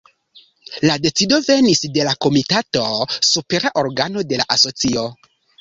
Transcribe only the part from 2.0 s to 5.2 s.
la Komitato, supera organo de la Asocio.